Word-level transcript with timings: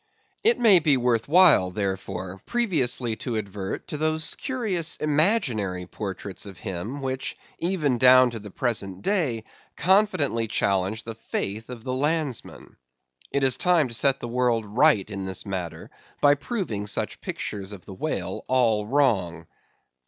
It 0.43 0.57
may 0.57 0.79
be 0.79 0.97
worth 0.97 1.27
while, 1.27 1.69
therefore, 1.69 2.41
previously 2.47 3.15
to 3.17 3.37
advert 3.37 3.87
to 3.89 3.97
those 3.99 4.33
curious 4.33 4.95
imaginary 4.97 5.85
portraits 5.85 6.47
of 6.47 6.57
him 6.57 7.01
which 7.03 7.37
even 7.59 7.99
down 7.99 8.31
to 8.31 8.39
the 8.39 8.49
present 8.49 9.03
day 9.03 9.43
confidently 9.77 10.47
challenge 10.47 11.03
the 11.03 11.13
faith 11.13 11.69
of 11.69 11.83
the 11.83 11.93
landsman. 11.93 12.77
It 13.29 13.43
is 13.43 13.57
time 13.57 13.89
to 13.89 13.93
set 13.93 14.19
the 14.19 14.27
world 14.27 14.65
right 14.65 15.07
in 15.07 15.27
this 15.27 15.45
matter, 15.45 15.91
by 16.19 16.33
proving 16.33 16.87
such 16.87 17.21
pictures 17.21 17.71
of 17.71 17.85
the 17.85 17.93
whale 17.93 18.43
all 18.47 18.87
wrong. 18.87 19.45